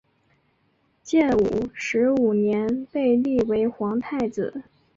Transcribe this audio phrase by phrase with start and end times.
[1.03, 4.63] 建武十五年被立为皇太子。